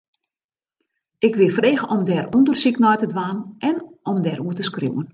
Ik 1.25 1.35
wie 1.39 1.51
frege 1.57 1.85
om 1.95 2.01
dêr 2.09 2.25
ûndersyk 2.37 2.77
nei 2.83 2.97
te 2.99 3.07
dwaan 3.13 3.37
en 3.69 3.77
om 4.11 4.17
dêroer 4.25 4.55
te 4.57 4.63
skriuwen. 4.69 5.07